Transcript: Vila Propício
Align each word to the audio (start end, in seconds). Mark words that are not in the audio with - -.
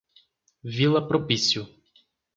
Vila 0.65 0.99
Propício 1.07 1.69